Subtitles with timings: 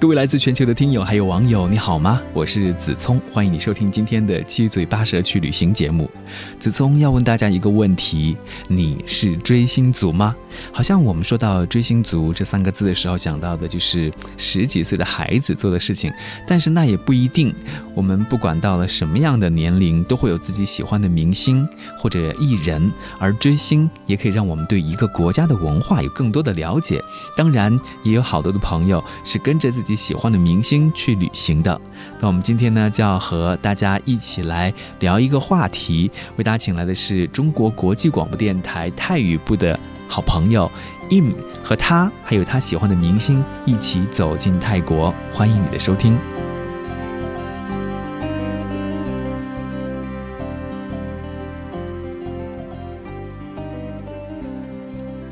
[0.00, 2.22] 各位来自全球的听友还有网友，你好吗？
[2.32, 6.08] 我是子聪，欢迎你收听今天的七嘴八舌去旅行节目。
[6.56, 8.36] 子聪要问大家一个问题：
[8.68, 10.36] 你是追星族吗？
[10.70, 16.12] 好像我们说到追星族这三个字的时候，想到的就是十几岁的孩子做的事情，
[16.46, 17.52] 但是那也不一定。
[17.92, 27.02] 我们不管到了什么样的年龄，都会有自己喜欢的明星或者艺人，而追星也可以让我们对一个国家的文化有更多的了解。
[27.36, 29.87] 当然，也有好多的朋友是跟着自己。
[29.88, 31.80] 自己喜欢的明星去旅行的，
[32.20, 34.70] 那我们今天呢就要和大家一起来
[35.00, 40.70] 聊一个话题，为大家请来的是中国国际广播电台泰语部的好朋友
[41.08, 41.32] Im，
[41.64, 46.18] 和他还有他喜欢的明星一起走进泰国，欢迎你的收听。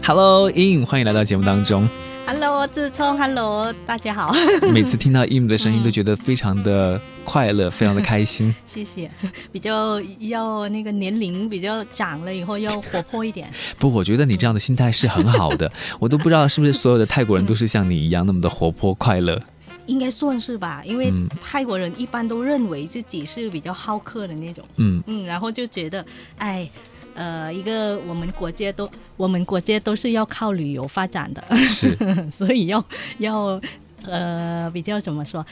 [0.02, 1.86] Hello，Im，欢迎来到节目当中。
[2.28, 4.34] Hello，自聪，Hello，大家好。
[4.72, 8.52] 每次听到 im 的声音，都觉得非常的快乐，非常的开心。
[8.64, 9.08] 谢谢。
[9.52, 13.48] 比较要那个年龄比较长了以后要活泼一点。
[13.78, 15.70] 不，我觉得你这样的心态是很好的。
[16.00, 19.40] 我都不知道是不是所有的泰国人都是像你一样那么的活泼快乐。
[19.86, 24.64] 应该算是吧，因为泰国人一般都认为自己是比较好客的那种。
[24.78, 26.04] 嗯嗯，然后就觉得，
[26.38, 26.68] 哎。
[27.16, 31.96] 呃，一个我们国家都，我们国家都是要靠旅游发展的，是，
[32.30, 32.84] 所以要
[33.18, 33.60] 要
[34.04, 35.44] 呃比较怎么说，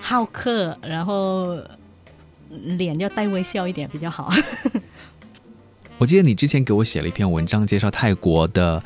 [0.00, 1.58] 好客，然后
[2.48, 4.32] 脸要带微笑一点比较好。
[5.98, 8.80] 我记得你之前给我写了一篇文章，介绍泰国的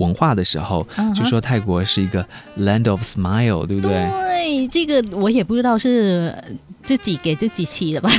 [0.00, 0.84] 文化的时候，
[1.14, 2.26] 就说泰国是一个
[2.58, 4.10] land of smile，对不对？
[4.10, 6.34] 对，这个我也不知道是。
[6.82, 8.10] 自己给自己起的吧，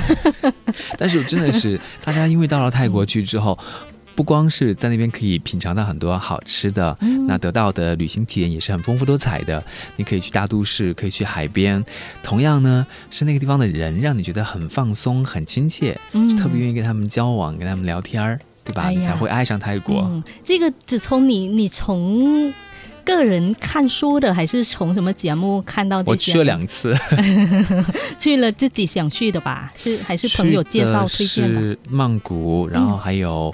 [0.96, 3.58] 但是真的是大家因为到了泰国去之后，
[4.16, 6.96] 不光是在那边可以品尝到很多好吃的，
[7.28, 9.62] 那得到的旅行体验也是很丰富多彩的。
[9.96, 11.84] 你可以去大都市，可以去海边，
[12.22, 18.90] 同样呢是那个地方的人让你觉得很放松、很亲切，就特别愿意跟他们交往、跟他们聊天儿，对吧？
[18.90, 20.02] 你才会爱上泰国。
[20.02, 22.54] 嗯这个只从你，你从。
[23.04, 26.12] 个人看书的，还是从什么节目看到这些？
[26.12, 26.96] 我去了两次，
[28.20, 29.74] 去了自己想去的吧？
[29.76, 31.60] 是还是朋友介绍推荐的？
[31.60, 33.54] 是曼谷，然后还有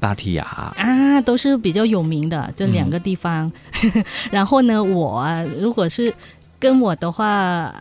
[0.00, 0.42] 芭提雅
[0.76, 3.50] 啊，都是比较有名的这两个地方。
[4.32, 5.24] 然后呢，我
[5.60, 6.12] 如果是
[6.58, 7.72] 跟我的话。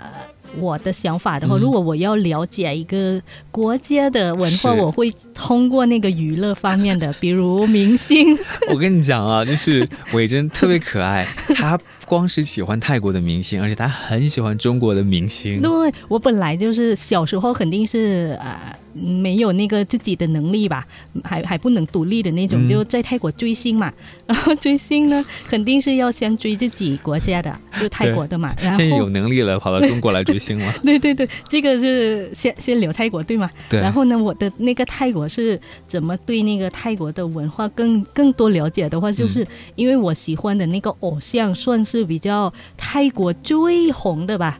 [0.59, 3.21] 我的想法的话，如果我要了解一个
[3.51, 8.37] 国家的文化，我会通过那个娱乐方面的， 比如明星。
[8.71, 15.61] 我跟你讲啊，就是伟珍特别可爱， 他光是喜欢泰国的明星，而且他很喜欢中国的明星。
[15.61, 18.57] 对，我本来就是小时候肯定是呃。
[19.01, 20.85] 没有那个自己的能力吧，
[21.23, 23.91] 还还不能独立的那种，就在泰国追星嘛。
[24.27, 28.53] 然后追星呢，肯定是要先追自己国家的，就泰国的嘛。
[28.61, 30.73] 然后现在有能力了，跑到中国来追星了。
[30.83, 33.49] 对对对，这个是先先留泰国对吗？
[33.69, 33.79] 对。
[33.79, 44.59] 然后呢，我的那个泰国是怎么对那个泰国的文化更更多了解的话，就是因为我喜欢的那个偶像算是比较泰国最红的吧。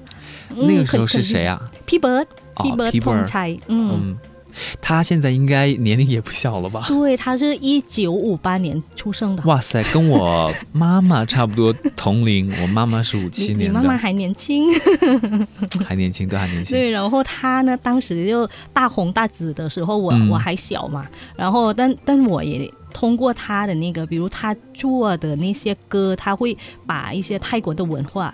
[0.55, 2.25] 那个时候是谁啊？P Bird。
[2.63, 4.17] 皮伯通才，嗯，
[4.81, 6.85] 他现在应该年龄也不小了吧？
[6.87, 9.43] 对，他是一九五八年出生的。
[9.43, 12.51] 哇塞，跟我妈妈差不多同龄。
[12.61, 14.67] 我妈妈是五七 年的，你妈妈还年轻，
[15.85, 16.75] 还年轻，都还年轻。
[16.75, 21.07] 对，然后他呢，当时就大红大紫的时候，我我还小嘛。
[21.35, 26.57] 然后，但但我也通过他的那个，比如他做的那些歌，他会
[26.87, 28.33] 把一些泰国的文化。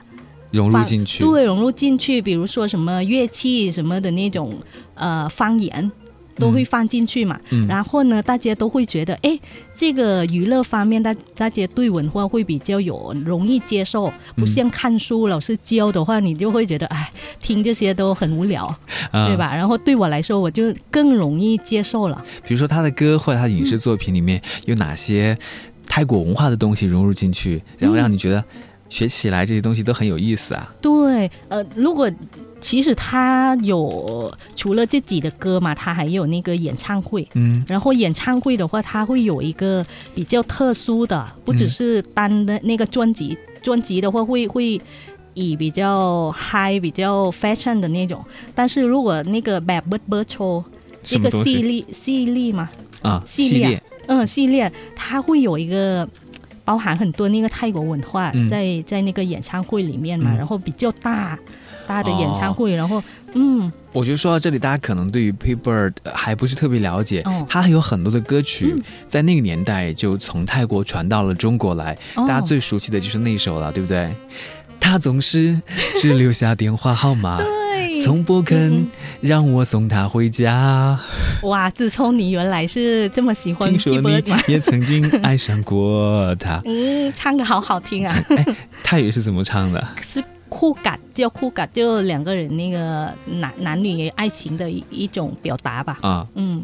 [0.53, 2.21] 融入进去，对，融入进去。
[2.21, 4.53] 比如说什么乐器什么的那种，
[4.93, 5.91] 呃，方言
[6.35, 7.39] 都会放进去嘛。
[7.67, 9.39] 然后呢，大家都会觉得，哎，
[9.73, 17.11] 这个娱乐方面，大大家对文化会比较有容易接受，不像看书老师教的话，你就会觉得，哎，
[17.41, 18.63] 听这些都很无聊，
[19.11, 19.55] 对吧？
[19.55, 22.23] 然后对我来说，我就更容易接受了。
[22.47, 25.35] 比如说他的歌或者他影视作品里面有哪些
[25.87, 28.43] 泰国文化的东西融入进去，然后让你觉得。
[28.93, 30.71] 学起来这些东西都很有意思啊。
[30.79, 32.07] 对，呃，如果
[32.61, 37.27] 其实他有除了自己的歌嘛，他还有那个演唱会。
[37.33, 44.79] 嗯，然后演唱会的话，他会有一个比较特殊的，不只是单的那个专辑，专辑的话会会
[45.33, 48.23] 以比较嗨、比较 fashion 的那种。
[48.53, 50.63] 但是如果那个 Bad Bird Bird Show
[51.01, 52.69] 这个系列系列嘛，
[53.01, 56.07] 啊，系列，嗯，系列，它会有一个。
[56.65, 58.47] 包含很多那个泰国文化嗯。
[58.47, 60.37] 在在那个演唱会里面嘛，嗯。
[60.37, 61.37] 然后比较大
[61.87, 63.01] 大的演唱会，然后
[63.33, 63.71] 嗯。
[63.91, 67.45] 我觉得说到这里，大家可能对于 P Bird 还不是特别了解，哦。
[67.47, 68.83] 他还有很多的歌曲、嗯。
[69.07, 72.25] 在那个年代就从泰国传到了中国来，哦。
[72.27, 74.13] 大家最熟悉的就是那首了，对不对？
[74.79, 75.61] 他总是
[75.95, 77.45] 只留下电话号码， 对，
[78.01, 78.87] 从不肯嗯
[79.21, 80.99] 让我送他回家。
[81.43, 84.23] 哇，自从你原来是这么喜欢听说你？
[84.47, 88.45] 也曾经爱上过他， 嗯，唱的好好听啊， 哎，
[88.83, 89.87] 泰语是怎么唱的？
[90.01, 95.97] 是酷感，叫酷感，就两个人那个男男女爱情的一一种表达吧。
[96.01, 96.63] 啊，嗯，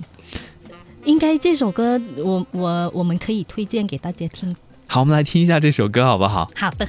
[1.06, 4.56] 应该这首歌我我我们可以推荐给大家听。
[4.88, 6.50] 好，我们来听一下这首歌好不好？
[6.56, 6.88] 好的，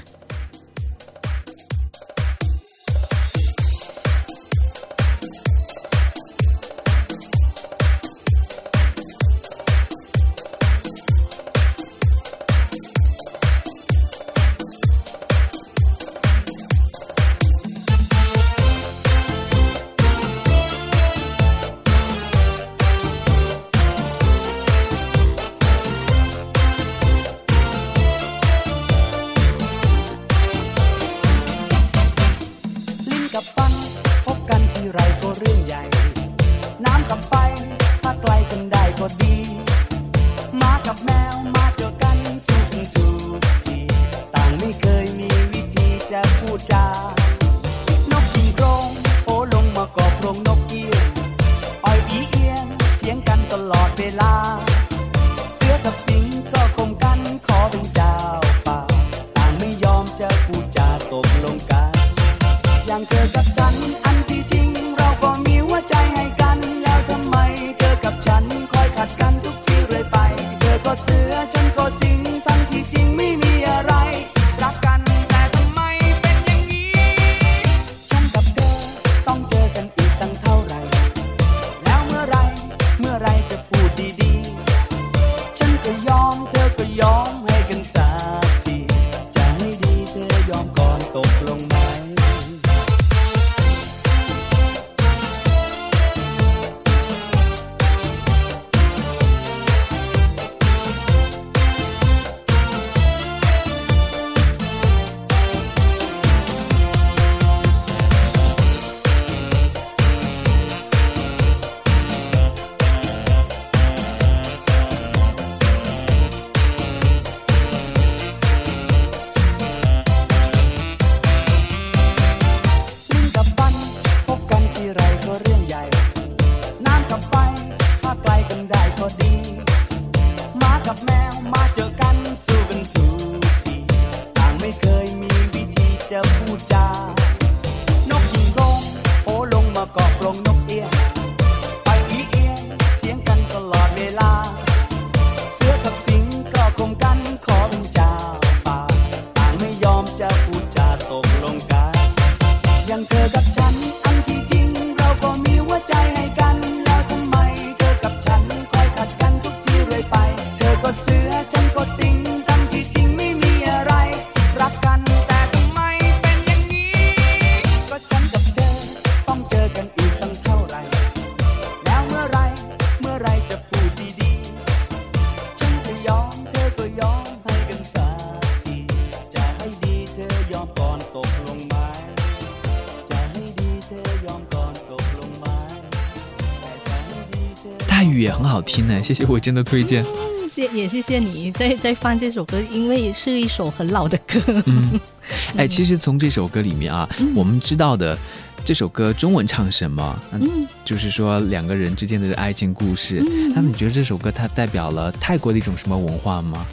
[188.70, 190.04] 听呢， 谢谢我真的推荐。
[190.04, 194.40] 嗯，谢也谢谢你在在放这首歌，因为是一首很老的歌。
[194.66, 195.00] 嗯，
[195.56, 198.16] 哎，其实从这首歌里面啊，我们知道的
[198.64, 203.24] 这首歌中文唱什么，嗯，嗯就是说两个人之间的爱情故事。
[203.28, 206.64] 嗯那你觉得这首歌它代表了泰国的一种什么文化吗？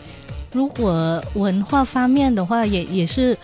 [0.54, 3.36] 如果文化方面的话，也也是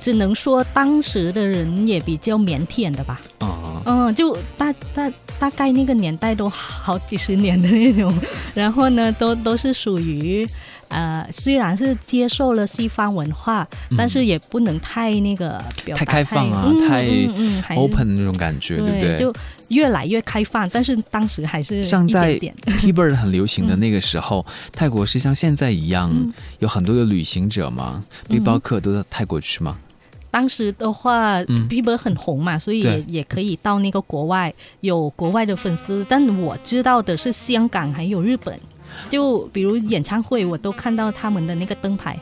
[0.00, 3.20] 只能说当时的人也比较腼腆的吧。
[3.38, 8.12] 啊、嗯，就大大大概那个年代都好几十年的那种，
[8.52, 10.46] 然后呢，都都是属于
[10.88, 13.66] 呃，虽然是接受了西方文化，
[13.96, 15.62] 但是也不能太那个
[15.94, 19.16] 太开放啊嗯太 open 那种感觉，对不对？
[19.18, 19.32] 就
[19.68, 28.02] 越来越开放，但是当时还是一像在点点 P Bird 很流行的那个时候，泰国是像现在一样、嗯有很多的旅行者吗？
[28.28, 29.76] 背包客都到泰国去吗？
[30.36, 31.66] 当时的话嗯。
[31.68, 38.58] B i b e 很红嘛，所以也也可以到那个国外有国外的粉丝，但我知道的是香港还有日本
[39.08, 42.18] 就比如演唱会，我都看到他们的那个灯牌。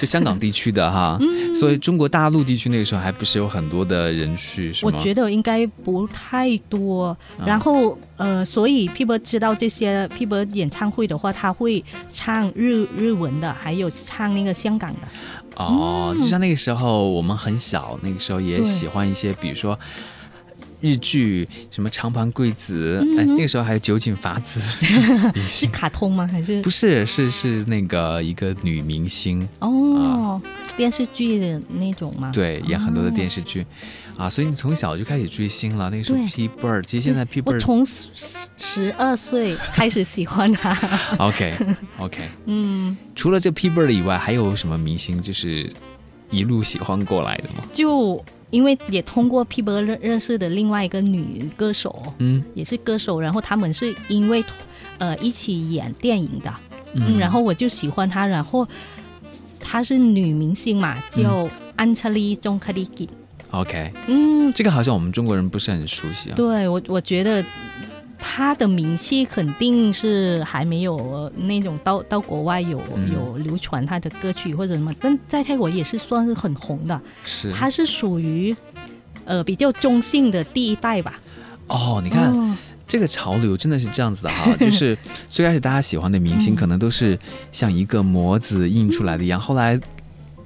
[0.00, 1.18] 就香港地区的哈，
[1.58, 4.92] 所以中国大陆地区那个时候还不是有很多的人去，是吗？
[4.94, 7.16] 我觉得应该不太多。
[7.44, 15.00] 然后呃，所以 people 知道这些 people 演唱会的话，他会唱日日文的，还有唱那个香港的。
[15.56, 19.78] 哦，就像那个时候我们很小，那个时候也喜欢一些，比如说
[20.80, 24.60] 日剧，什么长盘贵子，哎，那个时候还有酒井法子，
[25.48, 26.28] 是卡通吗？
[26.30, 27.04] 还是不是？
[27.06, 30.40] 是是那个一个女明星哦，
[30.76, 32.30] 电视剧的那种吗？
[32.32, 33.64] 对，演很多的电视剧
[34.16, 35.88] 啊，所以你从小就开始追星了。
[35.90, 40.76] 那个时候 P Bird，其实现在 P Bird，我从十二岁开始喜欢他。
[41.18, 41.54] OK
[41.98, 45.70] OK， 嗯，除了这 P Bird 以外，还有什么明星就是
[46.30, 47.64] 一路喜欢过来的吗？
[47.72, 48.22] 就。
[48.50, 54.44] 因为也通过 P 波认认识的另外一个女歌手，嗯，也是歌手，然后他们是因为
[54.98, 56.54] 呃一起演电影的，
[56.94, 58.66] 嗯，然后我就喜欢她，然后
[59.58, 63.08] 她是女明星嘛，叫安切丽·钟克利吉。
[63.50, 66.34] OK，嗯，这个好像我们中国人不是很熟悉啊。
[66.36, 67.44] 对我，我觉得。
[68.18, 72.82] 他的名气肯定是还没有那种到到国外有
[73.12, 77.00] 有流传他的歌曲或者什么，但在泰国也是算是很红的。
[77.24, 78.54] 是，他是属于
[79.24, 81.20] 呃比较中性的第一代吧。
[81.66, 82.56] 哦，你看
[82.88, 84.96] 这个潮流真的是这样子的哈， 就是
[85.28, 87.18] 最开始大家喜欢的明星可能都是
[87.50, 89.78] 像一个模子印出来的一样，后来。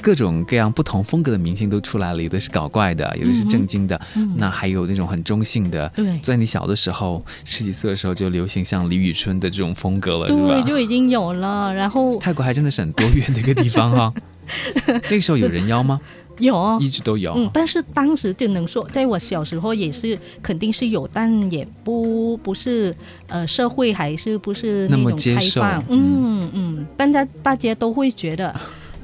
[0.02, 4.00] 各种各样不同风格的明星都出来了，有的是搞怪的，有的是正经的，
[4.36, 5.88] 那还有那种很中性的。
[5.94, 11.72] 对，在你小的时候，十几岁的时候就流行像李宇春的这种风格了，对就已经有了。
[11.74, 14.14] 然后泰国还真的是很多元的一个地方哈。
[14.86, 16.00] 那个时候有人妖吗？
[16.38, 17.34] 有，一直都有。
[17.36, 22.94] 嗯，但是当时就能说，在我小时候也是肯定是有，但也不不是
[23.28, 25.84] 呃社会还是不是那么开放。
[25.90, 28.58] 嗯嗯，大家大家都会觉得。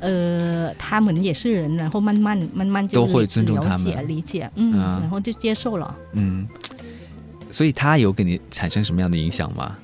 [0.07, 6.47] 呃，他们也是人，然后慢慢慢慢就都会尊重他们，理解，嗯，然后就接受了，嗯。
[7.51, 9.77] 所以他有给你产生什么样的影响吗？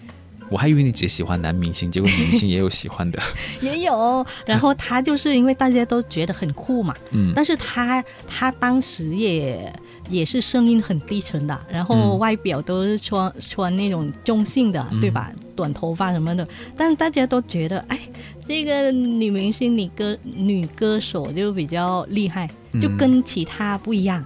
[0.48, 3.18] 我还以为你只喜欢男明星，结果女明星也有喜欢的，
[3.60, 4.24] 也有。
[4.46, 7.32] 然后他就是因为大家都觉得很酷嘛，嗯。
[7.34, 9.72] 但是他他当时也
[10.08, 15.32] 也是声音很低沉的，然后外表都是穿穿那种中性的，对吧？
[15.56, 17.98] 短头发什么的，但是大家都觉得，哎。
[18.46, 22.48] 这个女明星、女歌、女歌手就比较厉害，
[22.80, 24.24] 就跟其他不一样。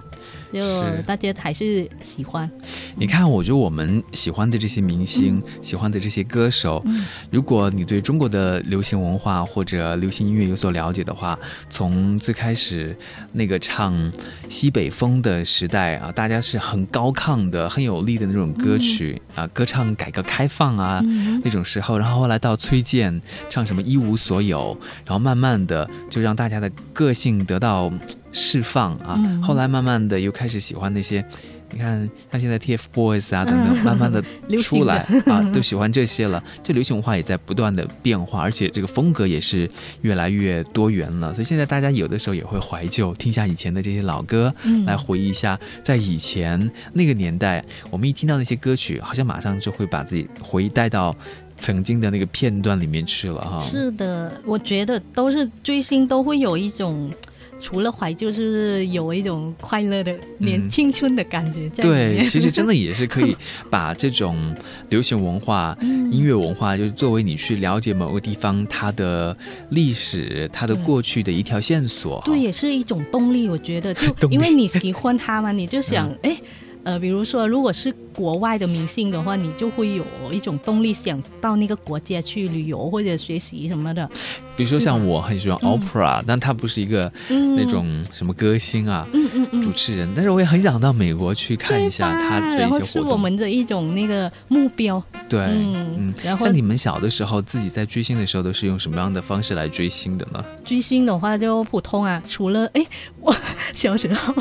[0.51, 0.61] 就
[1.05, 2.49] 大家还是喜欢。
[2.95, 6.83] 你看，我觉得我们喜欢的这些明星，喜欢的这些歌手，
[7.29, 11.37] 如果你对中国的流行文化或者流行音乐有所了解的话，
[11.69, 12.95] 从最开始
[13.33, 14.11] 那个唱
[14.47, 21.03] 西北风的时代啊，大家是很高亢的、很有力的那种歌曲啊，歌唱改革开放啊
[21.43, 24.75] 那种时候，然后后来到崔健唱什么一无所有，
[25.05, 27.91] 然后慢慢的就让大家的个性得到。
[28.37, 29.19] 释放啊！
[29.43, 31.25] 后来慢慢的又开始喜欢那些，
[31.71, 34.23] 你看像现在 TFBOYS 啊等等，慢慢 的
[34.61, 36.41] 出来啊，都喜欢这些了。
[36.63, 39.67] 这流行文化也在不断的变化，而且这个风格也是
[40.01, 41.33] 越来越多元了。
[41.33, 44.53] 所以现在大家有的时候也会怀旧，听一下以前的这些老歌，
[44.85, 51.15] 来回忆一下在以前那个年代，我们一听到那些歌曲，好像马上就会把自己回忆带到
[51.57, 53.67] 曾经的那个片段里面去了哈。
[53.67, 57.11] 是的，我觉得都是追星都会有一种。
[57.59, 61.69] 除了怀旧，是有一种快乐的年青春的感觉。
[61.69, 63.35] 对，其实真的也是可以
[63.69, 64.55] 把这种
[64.89, 65.77] 流行文化、
[66.11, 69.35] 音乐文化，就是作为你去了解某个地方它的
[69.69, 72.21] 历史、它的过去的一条线索。
[72.25, 73.49] 对，也是一种动力。
[73.49, 76.37] 我觉得，就 因为你喜欢它嘛，你就想，哎。
[76.87, 84.09] 呃，比如说，如果是国外的明星的话，你就会有一种动力，想到那个国家去旅游或者学习什么的。
[84.55, 92.87] 比如说，像我很喜欢 opera，但他不是一个那种什么歌星啊，嗯嗯嗯，主持人，但是我也很想到美国去看一下他的一些活动。
[92.87, 95.03] 是我们的一种那个目标。
[95.27, 100.41] 对，嗯，然后像你们小的时候，自己在追星的时候，都是用什么样的方式来追星的呢？
[100.63, 102.85] 追星的话就普通啊，除了哎，
[103.19, 103.35] 我
[103.73, 104.33] 小时候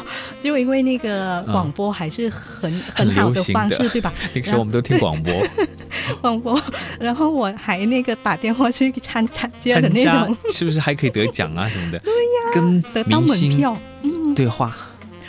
[0.42, 2.26] 就因为那个广播还是。
[2.28, 4.12] 很很好的方式，对吧？
[4.34, 5.32] 那个时候我们都听广播，
[6.20, 6.60] 广播，
[6.98, 11.98] 然后我还那个打电话去参参加的那种，是不是还可以得奖啊什么的？
[12.00, 14.76] 对呀，跟得到门票，嗯，对话。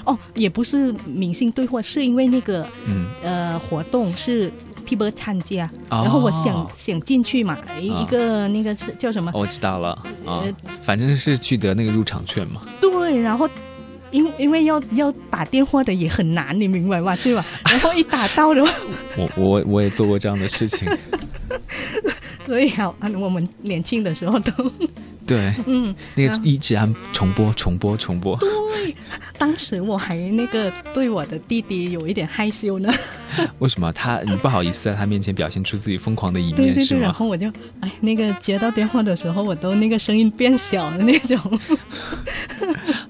[0.05, 4.51] 哦，也不是明星对话，是因为那个嗯呃活动是
[4.87, 9.31] people 参加，然后我想想进去嘛，一个那个是叫什么？
[9.35, 9.89] 我知道了
[10.25, 10.43] 啊，
[10.81, 12.61] 反正是去得那个入场券嘛。
[12.81, 13.49] 对，然后。
[14.11, 17.15] 因因为要要打电话的也很难，你明白吧？
[17.17, 17.45] 对吧？
[17.69, 18.71] 然后一打到的话，
[19.17, 20.87] 我我我也做过这样的事情。
[22.45, 24.51] 所以啊，我们年轻的时候都
[25.27, 28.37] 对， 嗯，那个一直按重播、重播、重播。
[28.37, 28.95] 对
[29.37, 32.89] 当时我还那个对我的弟弟有一点害羞呢。
[33.59, 37.13] 为什么他你不好意思在他面前表现出自己疯狂的一面是对对对，然吗？
[37.13, 37.47] 后我就
[37.81, 41.59] 哎，那个接到电话的时候，我都那个声音变小的那种。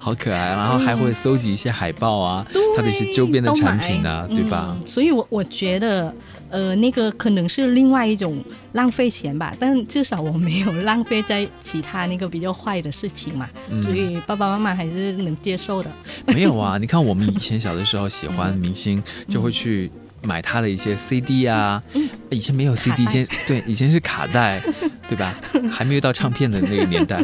[0.08, 2.48] 好可爱，然后还会搜集一些海报啊，
[2.78, 4.74] 他的一些周边的产品买啊，对吧？
[4.80, 6.14] 嗯所以我，我觉得，
[6.50, 15.92] 呃，那个可能是另外一种浪费钱吧，但至少我没有浪费在其他那个比较坏的事情嘛，嗯所以爸爸妈妈还是能接受的。
[16.28, 21.84] 没有啊，你看我们以前小的时候喜欢明星，就会去买他的一些 CD 啊，
[22.30, 24.62] 以前没有 CD，以嗯卡带前对以前是卡带，
[25.10, 25.36] 对吧？
[25.70, 27.22] 还没有到唱片的那个年代。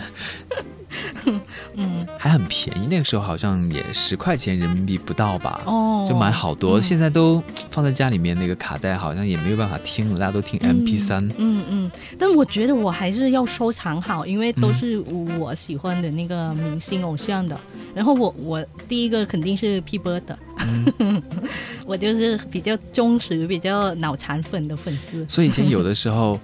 [1.76, 5.62] 嗯， 还很便宜，那个时候好像也十块钱人民币不到吧？
[5.66, 6.80] 哦就买好多。
[6.80, 15.00] 嗯现在都放在家里面，那个卡带好像也没有办法听了，大家都听 MP 三、嗯嗯，但我觉得我还是要收藏好，因为都是
[15.40, 17.58] 我喜欢的那个明星偶像的。
[17.96, 20.38] 然后我我第一个肯定是 P Bird 的，
[21.86, 25.26] 我就是比较忠实、比较脑残粉的粉丝。
[25.30, 26.40] 所以以前有的时候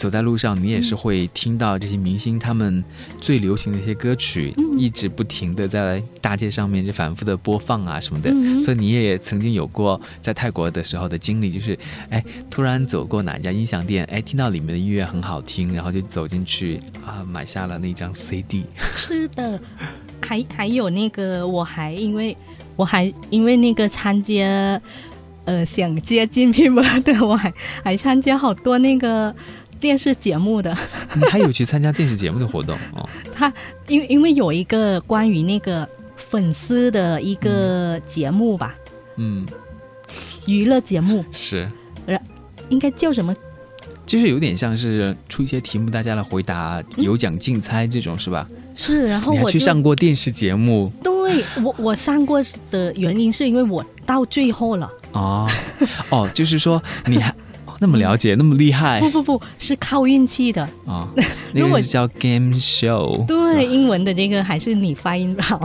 [0.00, 2.82] 走在路上，你也是会听到这些明星他们
[3.20, 8.30] 最流行的一些歌曲，嗯一直不停的在大街上面就反复的播放啊什么的。
[8.32, 11.78] 嗯所以你也曾经有过在泰国的时候的经历，就是
[12.08, 18.64] 哎，突然走过哪家音响店，哎，听到里面的音乐很好听，然后就走进去啊，买下了那张 CD。
[18.96, 19.60] 是的，
[20.22, 22.34] 还还有那个，我还因为
[22.74, 24.80] 我还因为那个参加，
[25.44, 27.52] 呃，想接近 P Bird 的，我还
[27.84, 29.34] 还参加好多那个
[29.80, 30.76] 电视节目的。
[31.14, 33.08] 你还有去参加电视节目的活动哦？
[33.34, 33.52] 他
[33.88, 38.74] 因为因为有一个关于那个粉丝的一个节目吧，
[39.16, 39.46] 嗯，
[40.46, 41.68] 娱乐节目是。
[42.68, 43.34] 应该叫什么？
[44.06, 48.46] 就是有点像是出一些题目，大家来回答，有奖竞猜这种是吧？
[48.76, 52.40] 是，然后你还去上过电视节目对我我上过
[52.70, 55.50] 的原因是因为我到最后了，哦
[56.10, 57.34] 哦，就是说你还
[57.80, 60.62] 那么了解，那么厉害不不不是靠运气的。
[60.86, 61.04] 啊，
[61.52, 65.60] 那如果个是叫 game show，对，英文的这个还是你发音好，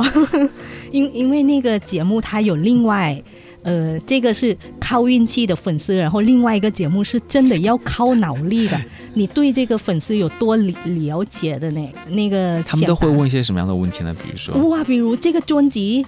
[0.92, 3.22] 因因为那个节目它有另外。
[3.66, 8.80] 呃，这个是靠运气的粉丝，然后另外一个节目是真的要靠脑力的。
[9.16, 11.90] 你对这个粉丝有多了了解的呢？
[12.10, 14.16] 那个他们都会问一些什么样的问题呢？
[14.24, 16.06] 比如说，哇，比如这个专辑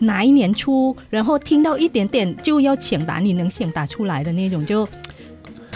[0.00, 4.84] 哪一年出，然后听到一点点就要抢答，你能抢答出来的那种，就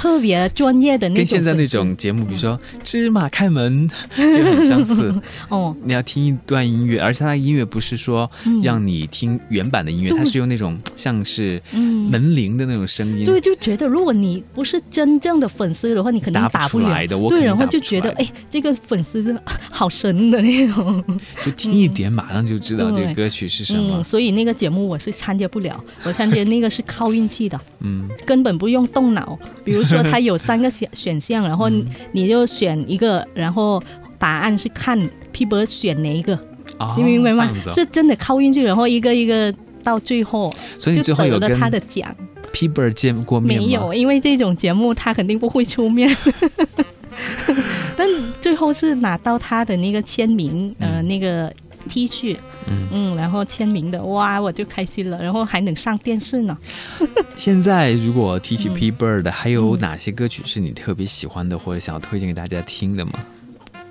[0.05, 1.17] 特别专业的那种。
[1.17, 5.15] 跟现在那种节目，比如说芝麻开门，就很相似。
[5.49, 13.25] 哦，你要听一段音乐，而且它的音乐不是说嗯让你听原版的音乐，对它是用那种像是嗯门铃的那种声音。
[13.25, 19.35] 对，就觉得如果你不是真正的粉丝的话，你肯定打不出来的对，然后就觉得哎，这个粉丝是
[19.71, 21.03] 好神的那种。
[21.43, 24.05] 就听一点，马上就知道这个歌曲是什么嗯，。
[24.05, 29.39] 所以那个节目我是参加不了，我参加那个是靠运气的， 嗯，根本不用动脑。
[29.65, 33.83] 比如说，它 有三个选选项，然后你你就选一个，然后
[34.19, 34.99] 答案是看
[35.33, 36.39] P 博选哪一个，
[36.79, 37.51] 哦你明白吗？
[37.75, 39.53] 是真的靠运气，然后一个一个
[39.83, 42.15] 到最后所以你最后有跟他的奖。
[42.53, 43.67] P Bird 见过面吗？
[43.67, 46.09] 没有，因为这种节目他肯定不会出面。
[47.97, 48.09] 但
[48.41, 51.53] 最后是拿到他的那个签名，呃，那个
[51.89, 56.57] T 恤，嗯嗯，然后签名的，哇，我就开心了，然后还能上电视呢。
[57.37, 63.13] 现在如果提起嗯 P Bird，、还有哪些歌曲是你特别喜欢的，或者想要推荐给大家听的吗？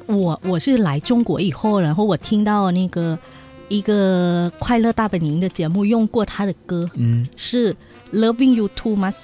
[0.06, 3.18] 我我是来中国以后，然后我听到那个
[3.70, 7.74] 一个快乐大本营的节目用过他的歌，嗯，是
[8.12, 9.16] Loving You Too Much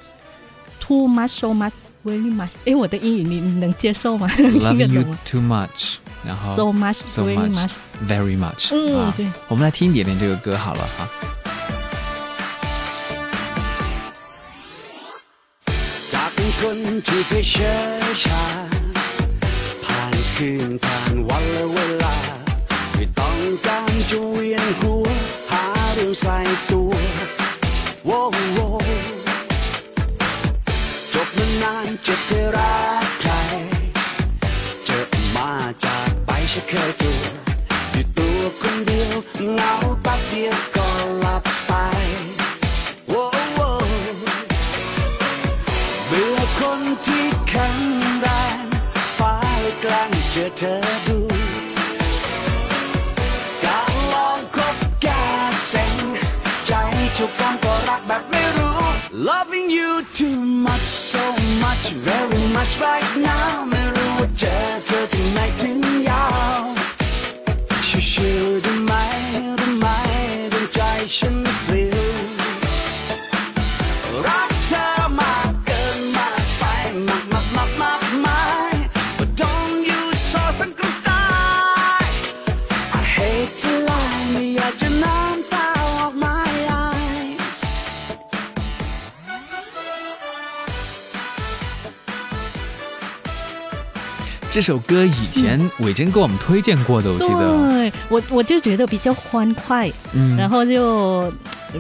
[0.80, 1.74] Too Much So Much
[2.06, 2.52] Very Much。
[2.66, 4.28] 哎，我的英语你你能接受吗？
[4.40, 5.96] Loving You Too Much，
[6.29, 7.73] 然后 So Much So Very much Much。
[8.13, 10.99] Very Much，嗯啊，对我们来听一点点这个歌好了哈。
[16.13, 17.79] จากเป็นคนที่เคยเชื่อ
[18.25, 18.45] ชา
[19.85, 22.17] ผ่านคืนผ่านวันและเวลา
[22.95, 23.37] ไม่ต้อง
[23.67, 25.07] การจะเวียนหัว
[25.51, 25.65] หา
[25.95, 26.37] เรื่องใส่
[26.71, 26.93] ตัว
[28.07, 28.21] โว้
[28.53, 28.59] โว
[31.13, 33.33] จบมานานจะเคยรักใคร
[34.85, 35.01] เจอ
[35.37, 35.51] มา
[35.85, 35.89] จาก ก
[36.49, 37.21] ไปฉันเคยตัว
[37.93, 39.17] อยู่ตัวคนเดียว
[39.55, 40.87] เหงาแป๊บเดียวก็
[41.21, 41.73] หลับไป
[43.09, 43.61] โว้โว
[46.07, 47.77] เบื่อคนที่แข็ง
[48.21, 48.59] แรง
[49.19, 51.19] ฟ้าเลยแกล้งเจอเธอดู
[53.65, 55.23] การลองคบแก้
[55.69, 55.95] เซ็ง
[56.67, 56.73] ใจ
[57.17, 58.79] จุกกันก็รักแบบไม่รู้
[59.29, 61.25] Loving you too much so
[61.65, 64.56] much very much right now ไม่รู้ ้ ว่าเจอ
[64.86, 65.80] เธอที่ไหนถึง
[66.10, 66.26] ยา
[66.60, 66.62] ว
[68.10, 68.92] ชิวๆได้ไหม
[69.58, 69.86] ได้ไหม
[70.52, 70.80] ดวงใจ
[71.18, 71.49] ฉัน
[94.60, 97.70] 这首歌以前伟珍给我们推荐过的，我记得。
[97.70, 101.32] 对我我就觉得比较欢快，嗯，然后就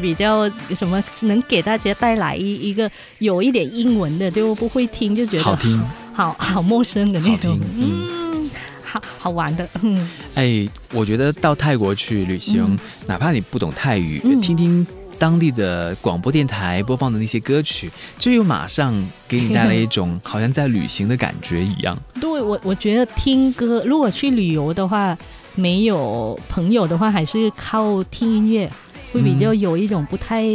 [0.01, 5.77] 比较什么能给大家带来一一个有一点英文的，就不会听就觉得好听。
[6.13, 7.59] 好 好陌生的那种。
[7.75, 8.49] 嗯，
[8.81, 12.79] 好好玩的，嗯，哎，我觉得到泰国去旅行，嗯。
[13.05, 14.39] 哪怕你不懂泰语，嗯。
[14.39, 14.87] 听听
[15.19, 18.93] 当地的广播电台播放的那些歌曲，就又马上
[19.27, 21.95] 给你带来一种好像在旅行的感觉一样。
[22.19, 25.15] 对我我觉得听歌，如果去旅游的话，
[25.53, 28.71] 没有朋友的话，还是靠听音乐。
[29.12, 30.45] 会比较有一种不太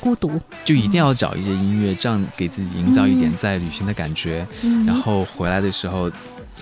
[0.00, 6.10] 孤独，就一定要找一些音乐，这样给自己营造一点在旅行的感觉，嗯然后回来的时候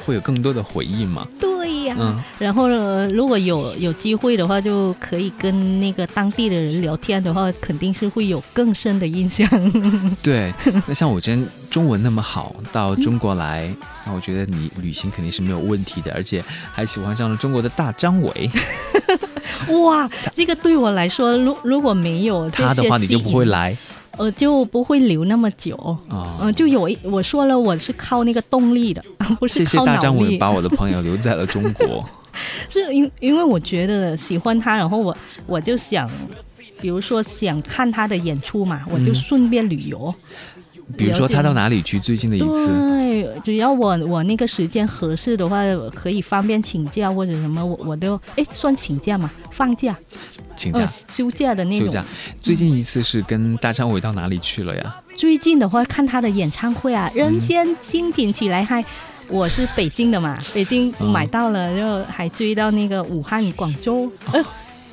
[0.04, 1.24] 会有更多的回忆嘛。
[1.38, 1.55] 对
[1.86, 9.48] 呀、嗯，然后呢，如果有有机会的话，就可以跟那个当地的人聊天的话，肯定是会有更深的印象。
[10.22, 10.52] 对。
[10.86, 13.72] 那像我真中文那么好，到中国来，
[14.06, 18.50] 那我觉得你旅行肯定是没有问题的，而且还喜欢上了中国的大张伟。
[19.82, 23.76] 哇，这个对我来说，如如果没有他的话，你就不会，来
[24.16, 25.76] 呃，就不会留那么久。
[26.08, 26.36] 啊。
[26.40, 29.02] 嗯、就有一我说了，我是靠那个动力的，
[29.38, 30.38] 不是谢谢大张伟力。
[30.38, 32.04] 把我的朋友留在了中国。
[32.68, 36.10] 是因因为我觉得喜欢他，然后我我就想，
[36.80, 40.14] 比如说想看他的演出嘛，我就嗯顺便旅游。
[40.96, 41.98] 比如说他到哪里去？
[41.98, 45.62] 最近的一次，对，只要我我那个时间合适的话，
[45.94, 49.96] 可以方便请假或者什么，我我都哎算请假嘛，放假，
[50.54, 51.86] 请假呃、休假的那种。
[51.88, 52.04] 休假。
[52.40, 55.02] 最近一次是跟大张伟到哪里去了呀？
[55.16, 58.84] 最近的话，看他的演唱会啊，嗯人间精品起来嗨！
[59.28, 64.40] 我是北京的嘛，北京嗯买到了，然后还追到那个武汉、广州，哎、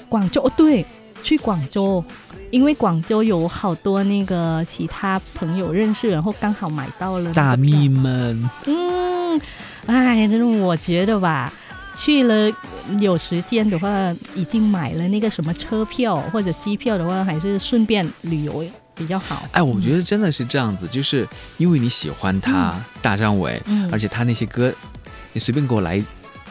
[0.10, 0.84] 广州哦，对，
[1.23, 2.03] 去广州，
[2.51, 7.63] 因为广州有好多那个其他朋友认识，然后刚好买到了大票。
[7.63, 9.41] 蜜们，嗯，
[9.86, 11.51] 哎，这种我觉得吧，
[11.95, 12.51] 去了
[12.99, 13.89] 有时间的话，
[14.36, 19.43] 已经买了那个什么车票或者机票的话，还是顺便旅游比较好。
[19.53, 23.89] 哎，我觉得真的是这样子，就是因为你喜欢他，大张伟，嗯。
[23.91, 24.71] 而且他那些歌，
[25.31, 26.03] 你随便给我来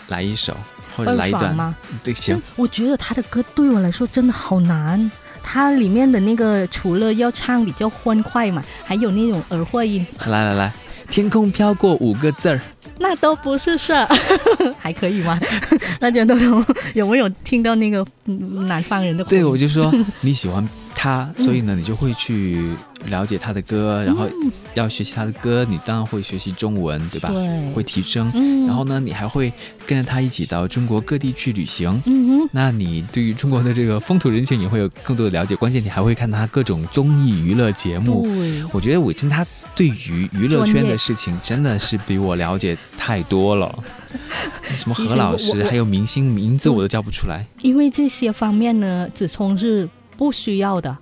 [0.08, 0.56] 来一首
[0.96, 1.74] 或者来一段，吗？
[2.02, 5.10] 对，行，我觉得他的歌对我来说真的好难。
[5.44, 10.72] 它里面的那个除了要唱比较欢快嘛，还有那种儿化音，来来来，
[11.10, 12.60] 天空飘过五个字儿，
[13.00, 14.06] 那都不是事儿，
[14.78, 15.40] 还可以吗？
[15.98, 19.24] 大家都有有没有听到那个嗯南方人的？
[19.24, 22.74] 对，我就说你喜欢他，所以呢，你就会去
[23.06, 24.28] 了解他的歌，然后
[24.74, 27.28] 要学习他的歌，你当然会学习中文，对吧？
[27.30, 28.30] 对会提升。
[28.34, 29.52] 嗯然后呢，你还会
[29.86, 32.00] 跟着他一起到中国各地去旅行。
[32.06, 32.48] 嗯哼。
[32.52, 38.22] 那你对于中国的这个风土人情也会有更多的了解，关键你还会看他各种综艺娱乐节目。
[38.22, 43.76] 对，我觉得伟珍他对于娱乐圈的事情真的是比我了解太多了。
[44.76, 47.44] 什么何老师，我我还有明星名字我都叫不出来。
[47.62, 49.88] 因为这些方面呢，子聪是
[50.22, 50.96] 不需要的，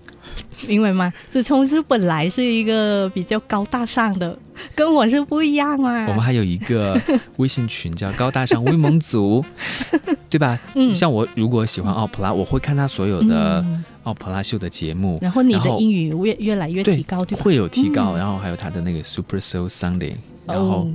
[0.67, 1.13] 明白吗？
[1.29, 4.35] 子聪是本来是一个比较高大上的，
[4.75, 6.07] 跟我是不一样啊。
[6.09, 6.99] 我们还有一个
[7.37, 9.45] 微信群叫高大上威猛族，
[10.31, 10.59] 对吧？
[10.75, 17.37] 嗯像我如果喜欢奥普拉，我会看他所有的嗯奥普拉秀的节目，然后你的英语越越来越提高，对？
[17.39, 20.15] 会有提高，嗯然后还有他的那个 Super Soul Sunday，
[20.47, 20.93] 然后、哦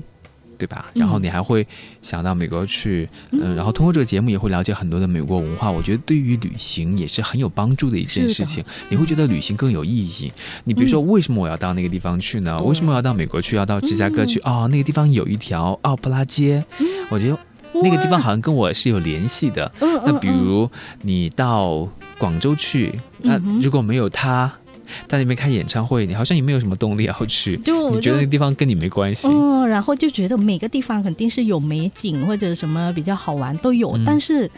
[0.57, 0.91] 对吧？
[0.95, 1.65] 嗯然后你还会
[2.01, 5.69] 想到美国去，嗯、然后通过这个节目也会了解很多的美国文化。
[5.69, 10.31] 我觉得对于旅行也是很有帮助的一件事情，你会觉得旅行更有意义。
[10.63, 12.57] 你比如说，为什么我要到那个地方去呢？
[12.59, 13.55] 对为什么我要到美国去？
[13.55, 14.39] 要到芝加哥去？
[14.39, 16.63] 哦，那个地方有一条奥普拉街，
[17.09, 17.37] 我觉得
[17.83, 19.71] 那个地方好像跟我是有联系的。
[19.81, 20.69] 嗯那比如
[21.01, 21.87] 你到
[22.17, 24.51] 广州去，那如果没有他。
[25.07, 29.27] 在那边开演唱会，你好像也没有什么动力要去，就你觉得那个地方跟你没关系。
[29.27, 34.49] 嗯，然后就觉得每个地方肯定是有美景或者什么比较好玩都有，嗯但是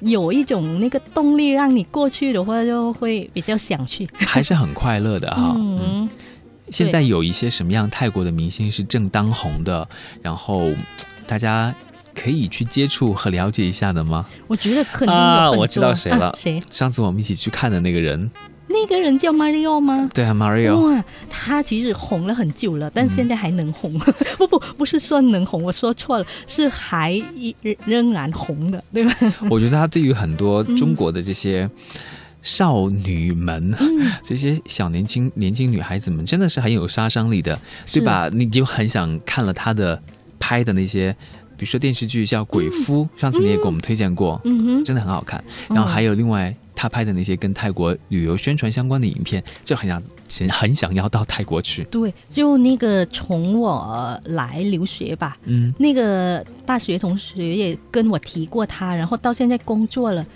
[0.00, 4.08] 有一种那个动力让你过去的话，就会比较想去。
[4.14, 5.52] 还是很快乐的哈。
[5.56, 6.08] 嗯，嗯，
[6.70, 9.88] 现在有一些什么样泰国的明星是正当红的，
[10.20, 10.70] 然后
[11.26, 11.72] 大家
[12.14, 14.26] 可以去接触和了解一下的吗？
[14.48, 16.60] 我觉得肯定有啊我知道谁了啊 谁？
[16.68, 18.28] 上次我们一起去看的那个人，
[18.72, 20.10] 那那个人叫 Mario 吗？
[20.12, 23.92] 对啊，Mario，哇，他其实红了很久了，但现在还能红。
[24.36, 27.54] 不不，不是说能红，我说错了，是还一
[27.84, 29.14] 仍然红的，对吧？
[29.48, 31.70] 我觉得他对于很多中国的这些
[32.42, 33.72] 少女们，
[34.24, 37.58] 这些小年轻年轻女孩子们，真的是很有杀伤力的，
[37.92, 38.28] 对吧？
[38.32, 40.02] 你就很想看了他的
[40.40, 41.14] 拍的那些。
[41.54, 45.40] 比如说电视剧叫《鬼夫》，上次你也给我们推荐过，嗯哼，真的很好看。
[45.68, 51.84] 然后还有另外他拍的那些跟泰国旅游宣传相关的影片，就很想很很想要到泰国去。
[51.84, 60.26] 对，就那个从我来留学吧，嗯，那个大学同学也跟我提过他，然后到现在工作了，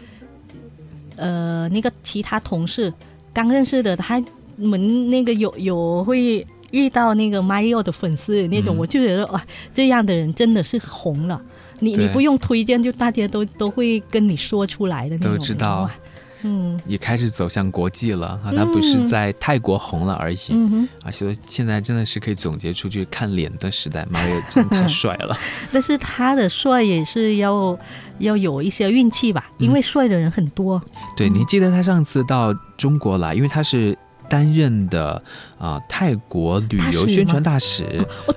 [1.16, 2.92] 呃，那个其他同事
[3.33, 4.22] 刚认识的，他
[4.57, 6.46] 们那个有有会。
[6.72, 11.40] 遇到那个 Mario 的粉丝那种，我就觉得哇，这样的人真的是红了。
[11.79, 15.38] 你你不用推荐，就大家都都会跟你说出来的那种。
[15.38, 15.88] 都知道，
[16.47, 18.53] 嗯，也开始走向国际了啊！
[18.57, 25.37] 他不是在泰国红了而已，嗯啊，所以现在真的是可以总结出去看脸的时代，Mario 真的太帅了。
[25.73, 27.79] 但是他的帅也是要
[28.19, 30.81] 要有一些运气吧，因为帅的人很多。
[31.17, 33.97] 对，你记得他上次到中国来，因为他是。
[34.29, 35.23] 担任的
[35.57, 37.85] 啊，泰国旅游宣传大使。
[38.27, 38.35] 哦，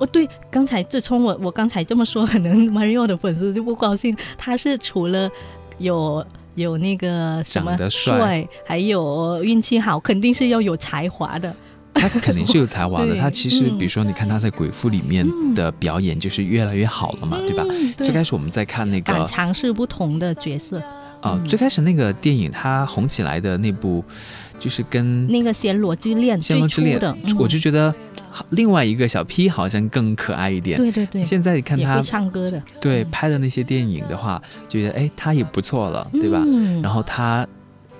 [0.00, 4.16] 哦，对，刚才自从我我刚才这么说，可能 Mario 的粉丝就不高兴。
[4.36, 5.30] 他是除了
[5.78, 6.26] 有
[6.58, 11.54] 有那个什么帅，还有运气好，肯定是要有才华的。
[11.94, 13.16] 他肯定是有才华的。
[13.18, 17.64] 他其实，比如说，你看他在《鬼父》里面的表演，就是越来越好了嘛，对吧？
[17.96, 20.80] 最开始我们在看那个，敢尝试不同的角色。
[21.20, 24.04] 啊，最开始那个电影，它红起来的那部。
[24.58, 27.94] 就是跟那个《暹罗之恋》暹罗之恋的，我就觉得
[28.50, 30.76] 另外一个小 P 好像更可爱一点。
[30.76, 36.44] 对对对，现在你看他唱歌的，对拍的那些电影的话，就觉得哎他也不错了，对吧？
[36.82, 37.46] 然后他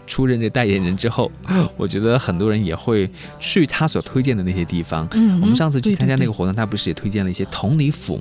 [0.04, 1.30] 出任这代言人之后，
[1.78, 5.06] 我觉得很多人也会去他所推荐的那些地方。
[5.12, 8.20] 嗯，我们上次去参加那个活动，他不是也推荐了一些同里府，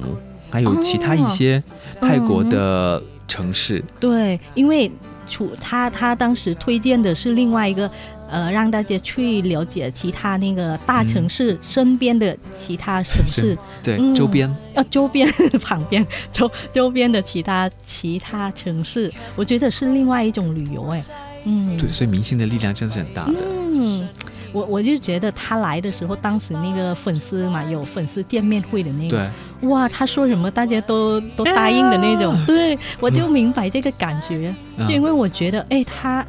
[0.52, 1.60] 还有其他一些
[2.00, 3.84] 泰国的城市。
[4.00, 4.92] 对，因为
[5.30, 7.90] 除他他当时推荐的是另外一个。
[8.30, 15.26] 呃，让大家去了解其他那个大城市身边的其他城市，对周边，呃，周边
[15.64, 21.02] 旁边周周边的其他其他城市，我觉得是另外一种旅游，哎，
[21.46, 23.36] 嗯，对，所以明星的力量真的是很大的。
[23.40, 24.07] 嗯，
[24.52, 29.32] 我我就觉得他来的时候，当时那个粉丝嘛，有粉丝见面会的那个，
[29.70, 36.26] 哇，他说什么大家都都答应的那种，对我就明白这个感觉，就因为我觉得，哎，他。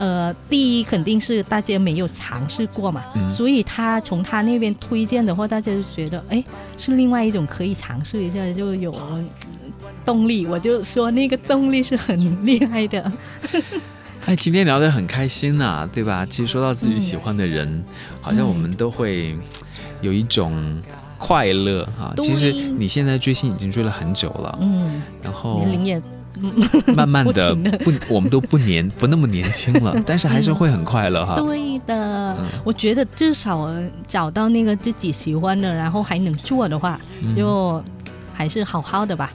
[0.00, 6.44] 呃，第一肯定是大家没有尝试过嘛，所以他从他那边推荐的话，大家就觉得哎，
[6.76, 8.94] 是另外一种可以尝试一下，就有
[10.04, 10.46] 动力。
[10.46, 13.12] 我就说那个动力是很厉害的。
[14.28, 16.26] 哎，今天聊得很开心呐，对吧？
[16.26, 17.82] 其实说到自己喜欢的人，
[18.20, 19.34] 好像我们都会
[20.02, 20.52] 有一种
[21.16, 22.12] 快乐啊。
[22.18, 26.02] 其实你现在追星已经追了很久了，嗯，然后年龄也。
[26.94, 31.40] 慢慢的不，我们都不年不那么年轻了， 但是还是会很快乐哈。
[31.40, 33.74] 对的，我觉得至少
[34.06, 37.00] 找到那个自己喜欢的，然后还能做的话，
[37.34, 37.82] 就
[38.34, 39.30] 还是好好的吧。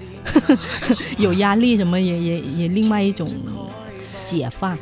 [1.17, 3.27] 有压力什么也也也另外一种
[4.25, 4.77] 解放。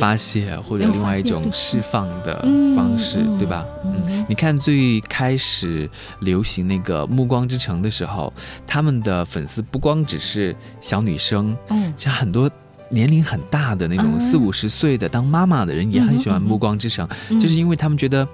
[0.00, 2.40] 发泄或者另外一种释放的
[2.74, 3.66] 方式，对吧？
[3.84, 5.88] 嗯，你看最开始
[6.20, 8.32] 流行那个《暮光之城》的时候，
[8.66, 12.50] 他们的粉丝不光只是小女生，嗯，像很多
[12.88, 17.06] 年龄很大的那种四五十岁的当妈妈的人也很喜欢《暮光之城》，
[17.38, 18.26] 就是因为他们觉得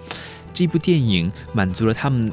[0.53, 2.31] 这部电影满足了他们。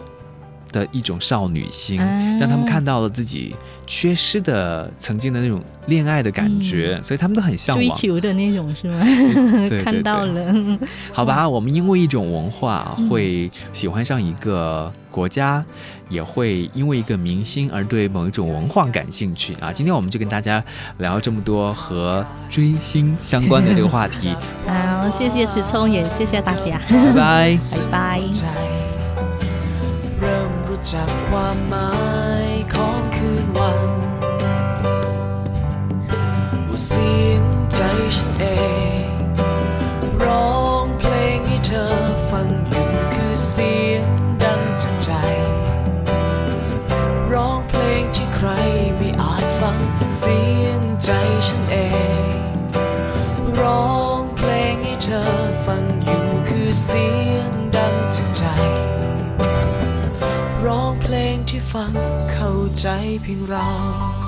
[0.71, 1.97] 的一种少女心，
[2.39, 3.55] 让他们看到了自己
[3.85, 7.97] 缺失的曾经的那种恋爱的感觉，所以他们都很向往。
[7.97, 9.03] 追求的那种，是吗？
[9.83, 10.79] 看到了，
[11.11, 15.63] 好吧，我们因为一种文化会喜欢上一个国家，
[16.09, 19.71] 也会因为一个明星而对某一种文化感兴趣啊。
[19.71, 20.63] 今天我们就跟大家
[20.99, 24.29] 聊这么多和追星相关的这个话题。
[24.65, 27.59] 好，谢谢子聪，也谢谢大家，拜拜，
[27.91, 28.70] 拜拜。
[30.89, 31.91] จากความหมา
[32.47, 33.81] ยของคืนวัน
[36.69, 37.81] ว่าเสียงใจ
[38.15, 38.45] ฉันเอ
[39.05, 39.07] ง
[40.23, 41.93] ร้องเพลงให้เธอ
[42.29, 44.05] ฟังอยู่คือเสียง
[44.43, 45.09] ดังจากใจ
[47.33, 48.49] ร้องเพลงที่ใคร
[48.97, 49.77] ไม่อาจฟัง
[50.19, 51.09] เสียงใจ
[51.47, 51.75] ฉันเอ
[52.23, 52.35] ง
[53.59, 55.23] ร้องเพลงให้เธอ
[55.65, 58.43] ฟังอยู่คือเสียงดังจากใจ
[61.73, 61.93] ฟัง
[62.33, 62.87] เข้าใจ
[63.21, 64.20] เพียงเรา